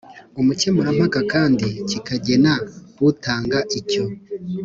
umukemurampaka 0.41 1.19
kandi 1.33 1.65
kikagena 1.89 2.53
utanga 3.09 3.57
icyo 3.79 4.03